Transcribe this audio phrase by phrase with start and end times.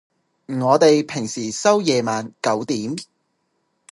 [0.47, 2.95] 我哋平時收夜晚九點